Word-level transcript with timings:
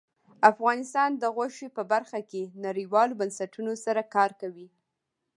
افغانستان 0.51 1.09
د 1.21 1.23
غوښې 1.35 1.67
په 1.77 1.83
برخه 1.91 2.19
کې 2.29 2.41
نړیوالو 2.65 3.17
بنسټونو 3.21 3.71
سره 3.85 4.01
کار 4.15 4.31
کوي. 4.41 4.67